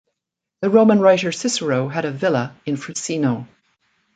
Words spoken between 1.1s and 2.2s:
Cicero had a